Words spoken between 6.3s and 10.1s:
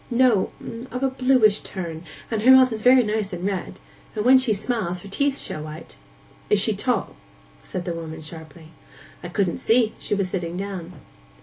'Is she tall?' said the woman sharply. 'I couldn't see.